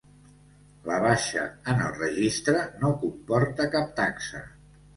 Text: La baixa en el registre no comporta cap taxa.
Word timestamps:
La 0.91 0.95
baixa 1.03 1.43
en 1.75 1.83
el 1.89 1.93
registre 1.99 2.65
no 2.81 2.91
comporta 3.05 3.71
cap 3.79 3.95
taxa. 4.05 4.45